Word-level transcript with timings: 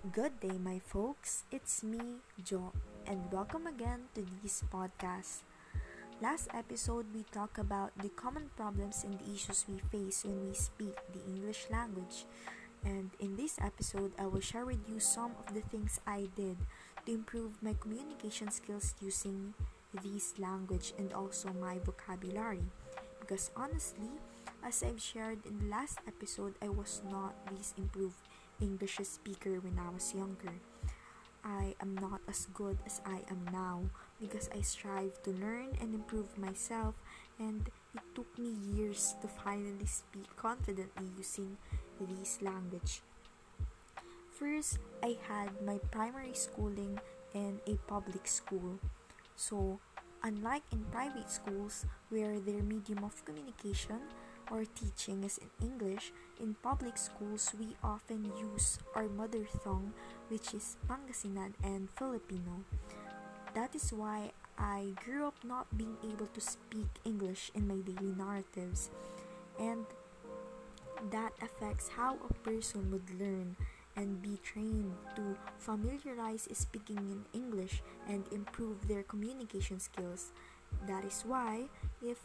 Good 0.00 0.40
day, 0.40 0.56
my 0.56 0.80
folks. 0.80 1.44
It's 1.52 1.84
me, 1.84 2.24
Jo, 2.42 2.72
and 3.04 3.20
welcome 3.30 3.68
again 3.68 4.08
to 4.16 4.24
this 4.40 4.64
podcast. 4.72 5.44
Last 6.24 6.48
episode, 6.56 7.04
we 7.12 7.28
talked 7.28 7.60
about 7.60 7.92
the 8.00 8.08
common 8.08 8.48
problems 8.56 9.04
and 9.04 9.20
the 9.20 9.28
issues 9.28 9.68
we 9.68 9.76
face 9.92 10.24
when 10.24 10.48
we 10.48 10.56
speak 10.56 10.96
the 11.12 11.20
English 11.28 11.68
language. 11.68 12.24
And 12.82 13.12
in 13.20 13.36
this 13.36 13.60
episode, 13.60 14.16
I 14.18 14.24
will 14.24 14.40
share 14.40 14.64
with 14.64 14.80
you 14.88 15.04
some 15.04 15.36
of 15.36 15.52
the 15.52 15.60
things 15.68 16.00
I 16.06 16.32
did 16.32 16.56
to 17.04 17.12
improve 17.12 17.60
my 17.60 17.76
communication 17.76 18.48
skills 18.50 18.94
using 19.04 19.52
this 19.92 20.38
language 20.40 20.94
and 20.96 21.12
also 21.12 21.52
my 21.60 21.76
vocabulary. 21.76 22.64
Because 23.20 23.50
honestly, 23.54 24.16
as 24.64 24.82
I've 24.82 25.02
shared 25.02 25.44
in 25.44 25.60
the 25.60 25.68
last 25.68 26.00
episode, 26.08 26.56
I 26.64 26.72
was 26.72 27.02
not 27.04 27.36
this 27.52 27.74
improved 27.76 28.24
English 28.60 29.00
speaker 29.02 29.60
when 29.60 29.78
I 29.78 29.90
was 29.90 30.14
younger. 30.14 30.54
I 31.44 31.74
am 31.80 31.96
not 31.96 32.20
as 32.28 32.46
good 32.52 32.78
as 32.84 33.00
I 33.06 33.24
am 33.30 33.48
now 33.52 33.82
because 34.20 34.50
I 34.54 34.60
strive 34.60 35.22
to 35.24 35.30
learn 35.32 35.72
and 35.80 35.94
improve 35.94 36.36
myself, 36.36 36.94
and 37.38 37.68
it 37.94 38.04
took 38.14 38.28
me 38.38 38.52
years 38.76 39.16
to 39.22 39.28
finally 39.28 39.86
speak 39.86 40.28
confidently 40.36 41.08
using 41.16 41.56
this 42.00 42.40
language. 42.40 43.02
First, 44.32 44.78
I 45.02 45.16
had 45.28 45.50
my 45.64 45.78
primary 45.90 46.32
schooling 46.32 47.00
in 47.34 47.60
a 47.66 47.76
public 47.88 48.26
school. 48.26 48.78
So, 49.36 49.80
unlike 50.22 50.64
in 50.72 50.84
private 50.92 51.30
schools 51.30 51.84
where 52.08 52.40
their 52.40 52.62
medium 52.62 53.04
of 53.04 53.24
communication 53.24 54.00
or 54.50 54.64
teaching 54.64 55.22
is 55.24 55.38
in 55.38 55.50
English, 55.62 56.12
in 56.40 56.54
public 56.62 56.98
schools 56.98 57.54
we 57.58 57.76
often 57.82 58.32
use 58.36 58.78
our 58.94 59.08
mother 59.08 59.46
tongue, 59.62 59.94
which 60.28 60.52
is 60.54 60.76
Pangasinan 60.88 61.54
and 61.62 61.88
Filipino. 61.90 62.66
That 63.54 63.74
is 63.74 63.92
why 63.92 64.32
I 64.58 64.92
grew 65.04 65.26
up 65.26 65.38
not 65.44 65.66
being 65.76 65.96
able 66.04 66.26
to 66.26 66.40
speak 66.40 66.88
English 67.04 67.50
in 67.54 67.66
my 67.66 67.80
daily 67.80 68.14
narratives, 68.14 68.90
and 69.58 69.86
that 71.10 71.32
affects 71.40 71.88
how 71.88 72.18
a 72.28 72.34
person 72.44 72.90
would 72.90 73.08
learn 73.18 73.56
and 73.96 74.22
be 74.22 74.38
trained 74.42 74.94
to 75.16 75.36
familiarize 75.58 76.46
speaking 76.52 76.98
in 77.10 77.24
English 77.32 77.82
and 78.08 78.24
improve 78.32 78.86
their 78.86 79.02
communication 79.02 79.80
skills. 79.80 80.32
That 80.86 81.04
is 81.04 81.22
why, 81.26 81.68
if 82.02 82.18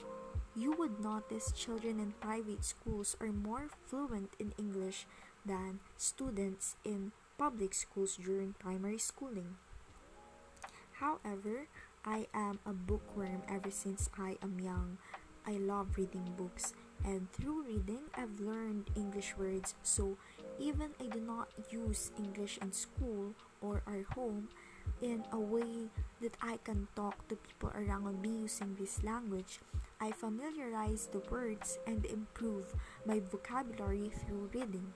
you 0.55 0.71
would 0.73 0.99
notice 0.99 1.51
children 1.51 1.99
in 1.99 2.13
private 2.21 2.63
schools 2.63 3.15
are 3.19 3.31
more 3.31 3.69
fluent 3.85 4.33
in 4.39 4.53
English 4.57 5.05
than 5.45 5.79
students 5.97 6.75
in 6.83 7.11
public 7.37 7.73
schools 7.73 8.17
during 8.17 8.53
primary 8.57 8.97
schooling. 8.97 9.57
However, 10.93 11.67
I 12.05 12.27
am 12.33 12.59
a 12.65 12.73
bookworm 12.73 13.43
ever 13.49 13.69
since 13.71 14.09
I 14.17 14.37
am 14.41 14.59
young. 14.59 14.97
I 15.45 15.57
love 15.57 15.97
reading 15.97 16.33
books, 16.37 16.73
and 17.03 17.31
through 17.33 17.63
reading, 17.67 18.09
I've 18.15 18.39
learned 18.39 18.89
English 18.95 19.35
words. 19.37 19.75
So, 19.83 20.17
even 20.57 20.91
I 20.99 21.05
do 21.07 21.19
not 21.19 21.49
use 21.69 22.11
English 22.17 22.57
in 22.61 22.71
school 22.71 23.33
or 23.61 23.83
at 23.85 24.05
home, 24.15 24.49
in 25.01 25.23
a 25.31 25.39
way 25.39 25.89
that 26.21 26.35
I 26.41 26.57
can 26.63 26.87
talk 26.95 27.27
to 27.27 27.35
people 27.35 27.71
around 27.75 28.21
me 28.21 28.47
using 28.47 28.75
this 28.79 29.03
language, 29.03 29.59
I 29.99 30.11
familiarize 30.11 31.07
the 31.11 31.23
words 31.31 31.79
and 31.87 32.05
improve 32.05 32.73
my 33.05 33.19
vocabulary 33.19 34.11
through 34.11 34.49
reading. 34.53 34.93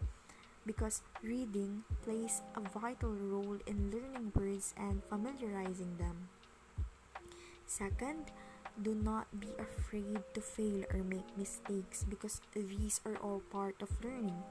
Because 0.65 1.01
reading 1.23 1.83
plays 2.03 2.41
a 2.55 2.61
vital 2.61 3.15
role 3.15 3.57
in 3.65 3.91
learning 3.91 4.31
words 4.35 4.73
and 4.77 5.01
familiarizing 5.09 5.97
them. 5.97 6.29
Second, 7.65 8.31
do 8.81 8.95
not 8.95 9.27
be 9.39 9.49
afraid 9.59 10.23
to 10.33 10.41
fail 10.41 10.83
or 10.93 11.03
make 11.03 11.37
mistakes 11.37 12.05
because 12.07 12.41
these 12.55 13.01
are 13.05 13.17
all 13.17 13.41
part 13.51 13.81
of 13.81 13.91
learning. 14.03 14.43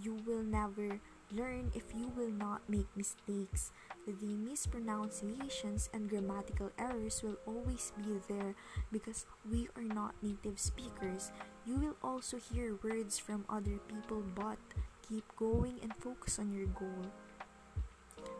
You 0.00 0.18
will 0.26 0.42
never 0.42 1.00
learn 1.30 1.70
if 1.74 1.94
you 1.94 2.10
will 2.16 2.30
not 2.30 2.62
make 2.68 2.88
mistakes. 2.96 3.70
The 4.06 4.36
mispronunciations 4.36 5.88
and 5.94 6.10
grammatical 6.10 6.70
errors 6.78 7.22
will 7.22 7.38
always 7.46 7.92
be 7.96 8.20
there 8.28 8.54
because 8.92 9.24
we 9.50 9.68
are 9.76 9.82
not 9.82 10.14
native 10.20 10.60
speakers. 10.60 11.32
You 11.64 11.76
will 11.76 11.96
also 12.04 12.36
hear 12.36 12.76
words 12.84 13.18
from 13.18 13.46
other 13.48 13.80
people, 13.88 14.22
but 14.36 14.60
keep 15.08 15.24
going 15.36 15.80
and 15.82 15.94
focus 15.96 16.38
on 16.38 16.52
your 16.52 16.66
goal. 16.76 17.08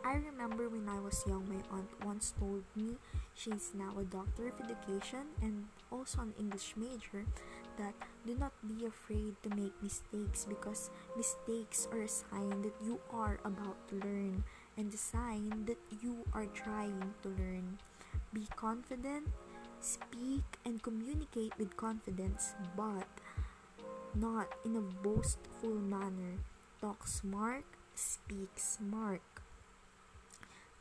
I 0.05 0.21
remember 0.21 0.69
when 0.69 0.87
I 0.87 0.99
was 0.99 1.25
young, 1.25 1.49
my 1.49 1.61
aunt 1.73 1.89
once 2.05 2.33
told 2.37 2.61
me 2.75 2.97
she's 3.33 3.71
now 3.73 3.97
a 3.97 4.05
doctor 4.05 4.53
of 4.53 4.61
education 4.61 5.33
and 5.41 5.65
also 5.91 6.21
an 6.21 6.33
English 6.37 6.77
major 6.77 7.25
that 7.77 7.93
do 8.25 8.37
not 8.37 8.53
be 8.69 8.85
afraid 8.85 9.33
to 9.41 9.49
make 9.49 9.73
mistakes 9.81 10.45
because 10.45 10.91
mistakes 11.17 11.87
are 11.91 12.03
a 12.03 12.07
sign 12.07 12.61
that 12.61 12.77
you 12.85 12.99
are 13.11 13.39
about 13.43 13.75
to 13.89 13.95
learn 14.05 14.43
and 14.77 14.93
a 14.93 14.97
sign 14.97 15.65
that 15.65 15.77
you 16.01 16.25
are 16.33 16.45
trying 16.47 17.13
to 17.23 17.29
learn. 17.29 17.79
Be 18.33 18.47
confident, 18.55 19.27
speak 19.79 20.43
and 20.65 20.81
communicate 20.83 21.57
with 21.57 21.77
confidence, 21.77 22.53
but 22.75 23.07
not 24.15 24.47
in 24.65 24.75
a 24.75 24.81
boastful 24.81 25.75
manner. 25.75 26.39
Talk 26.81 27.07
smart, 27.07 27.65
speak 27.95 28.49
smart. 28.57 29.21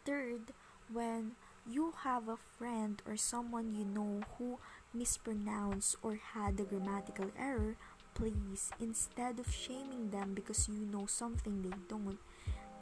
Third, 0.04 0.52
when 0.92 1.32
you 1.66 1.92
have 2.04 2.28
a 2.28 2.36
friend 2.36 3.02
or 3.06 3.16
someone 3.16 3.74
you 3.74 3.84
know 3.84 4.20
who 4.38 4.58
mispronounced 4.92 5.96
or 6.02 6.16
had 6.34 6.60
a 6.60 6.64
grammatical 6.64 7.30
error, 7.38 7.76
please, 8.14 8.70
instead 8.78 9.38
of 9.40 9.50
shaming 9.52 10.10
them 10.10 10.34
because 10.34 10.68
you 10.68 10.86
know 10.86 11.06
something 11.06 11.62
they 11.62 11.76
don't, 11.88 12.18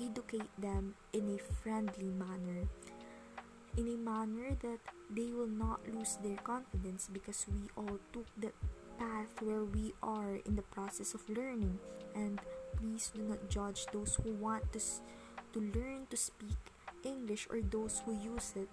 educate 0.03 0.51
them 0.59 0.95
in 1.13 1.29
a 1.31 1.39
friendly 1.39 2.11
manner. 2.11 2.67
In 3.77 3.89
a 3.89 3.97
manner 3.97 4.57
that 4.61 4.81
they 5.09 5.33
will 5.33 5.49
not 5.49 5.81
lose 5.89 6.19
their 6.23 6.37
confidence 6.37 7.09
because 7.13 7.47
we 7.49 7.71
all 7.77 7.99
took 8.13 8.27
the 8.37 8.53
path 8.99 9.33
where 9.41 9.65
we 9.65 9.95
are 10.03 10.37
in 10.45 10.57
the 10.57 10.67
process 10.75 11.15
of 11.15 11.29
learning. 11.29 11.79
And 12.15 12.41
please 12.77 13.11
do 13.15 13.23
not 13.23 13.49
judge 13.49 13.87
those 13.93 14.17
who 14.23 14.33
want 14.35 14.73
to, 14.73 14.81
to 14.81 15.59
learn 15.61 16.07
to 16.11 16.17
speak 16.17 16.59
English 17.05 17.49
or 17.51 17.61
those 17.61 18.03
who 18.05 18.13
use 18.13 18.53
it. 18.57 18.69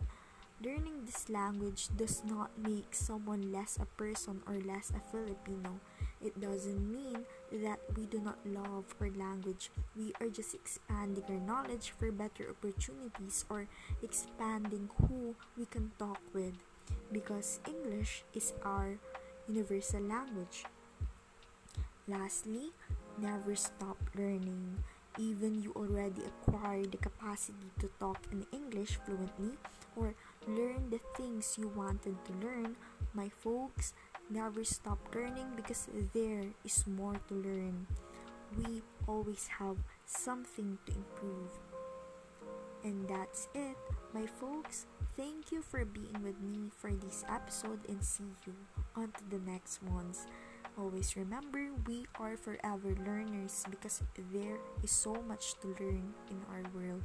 Learning 0.61 1.05
this 1.05 1.29
language 1.29 1.87
does 1.95 2.21
not 2.25 2.51
make 2.59 2.93
someone 2.93 3.51
less 3.51 3.79
a 3.79 3.85
person 3.95 4.41
or 4.45 4.59
less 4.59 4.91
a 4.91 4.99
Filipino. 4.99 5.79
It 6.21 6.35
doesn't 6.39 6.83
mean 6.83 7.23
that 7.63 7.79
we 7.95 8.05
do 8.05 8.19
not 8.19 8.37
love 8.45 8.83
our 8.99 9.09
language. 9.09 9.71
We 9.95 10.11
are 10.19 10.27
just 10.27 10.53
expanding 10.53 11.23
our 11.29 11.39
knowledge 11.39 11.93
for 11.97 12.11
better 12.11 12.51
opportunities 12.51 13.45
or 13.49 13.67
expanding 14.03 14.89
who 14.99 15.35
we 15.57 15.65
can 15.65 15.91
talk 15.97 16.19
with 16.33 16.59
because 17.11 17.59
English 17.67 18.23
is 18.35 18.53
our 18.63 18.99
universal 19.47 20.01
language. 20.01 20.65
Lastly, 22.07 22.71
never 23.17 23.55
stop 23.55 23.97
learning. 24.15 24.83
Even 25.17 25.61
you 25.61 25.71
already 25.75 26.21
acquired 26.23 26.91
the 26.91 26.97
capacity 26.97 27.71
to 27.79 27.89
talk 27.99 28.19
in 28.31 28.45
English 28.51 28.99
fluently 29.05 29.57
or 29.95 30.15
learn 30.47 30.89
the 30.89 30.99
things 31.17 31.57
you 31.57 31.67
wanted 31.67 32.15
to 32.25 32.33
learn, 32.45 32.75
my 33.13 33.29
folks, 33.29 33.93
never 34.29 34.63
stop 34.63 34.99
learning 35.13 35.47
because 35.55 35.87
there 36.13 36.45
is 36.63 36.85
more 36.87 37.19
to 37.27 37.33
learn. 37.33 37.87
We 38.57 38.81
always 39.07 39.47
have 39.59 39.77
something 40.05 40.77
to 40.85 40.91
improve. 40.93 41.51
And 42.83 43.07
that's 43.09 43.47
it, 43.53 43.75
my 44.13 44.25
folks. 44.25 44.85
Thank 45.17 45.51
you 45.51 45.61
for 45.61 45.83
being 45.83 46.15
with 46.23 46.39
me 46.39 46.71
for 46.77 46.91
this 46.91 47.25
episode 47.27 47.79
and 47.89 48.01
see 48.03 48.31
you 48.47 48.53
on 48.95 49.11
to 49.11 49.23
the 49.29 49.43
next 49.43 49.83
ones. 49.83 50.27
Always 50.77 51.17
remember 51.17 51.71
we 51.85 52.05
are 52.15 52.37
forever 52.37 52.95
learners 53.05 53.65
because 53.69 54.01
there 54.31 54.57
is 54.81 54.91
so 54.91 55.17
much 55.27 55.59
to 55.59 55.75
learn 55.79 56.13
in 56.31 56.39
our 56.53 56.63
world. 56.71 57.03